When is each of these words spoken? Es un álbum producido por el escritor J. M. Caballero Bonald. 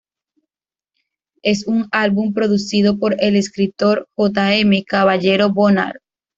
Es 1.43 1.67
un 1.67 1.87
álbum 1.91 2.33
producido 2.33 2.97
por 2.97 3.17
el 3.19 3.35
escritor 3.35 4.09
J. 4.15 4.55
M. 4.55 4.83
Caballero 4.83 5.51
Bonald. 5.53 5.99